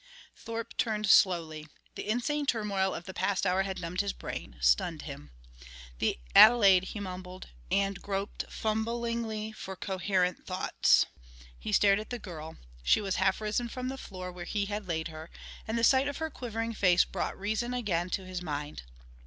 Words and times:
Thorpe 0.35 0.75
turned 0.77 1.07
slowly. 1.07 1.67
The 1.93 2.09
insane 2.09 2.47
turmoil 2.47 2.91
of 2.95 3.03
the 3.03 3.13
past 3.13 3.45
hour 3.45 3.61
had 3.61 3.79
numbed 3.79 4.01
his 4.01 4.13
brain, 4.13 4.57
stunned 4.59 5.03
him. 5.03 5.29
"The 5.99 6.17
Adelaide" 6.33 6.83
he 6.93 6.99
mumbled, 6.99 7.49
and 7.69 8.01
groped 8.01 8.45
fumblingly 8.49 9.51
for 9.51 9.75
coherent 9.75 10.47
thoughts. 10.47 11.05
He 11.59 11.71
stared 11.71 11.99
at 11.99 12.09
the 12.09 12.17
girl. 12.17 12.57
She 12.81 12.99
was 12.99 13.17
half 13.17 13.39
risen 13.39 13.67
from 13.69 13.89
the 13.89 13.95
floor 13.99 14.31
where 14.31 14.45
he 14.45 14.65
had 14.65 14.87
laid 14.87 15.09
her, 15.09 15.29
and 15.67 15.77
the 15.77 15.83
sight 15.83 16.07
of 16.07 16.17
her 16.17 16.31
quivering 16.31 16.73
face 16.73 17.05
brought 17.05 17.37
reason 17.39 17.71
again 17.71 18.09
to 18.09 18.25
his 18.25 18.41
mind. 18.41 18.81